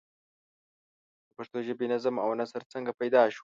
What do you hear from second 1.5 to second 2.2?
ژبې نظم